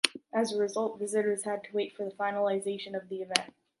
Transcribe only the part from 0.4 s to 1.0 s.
a result,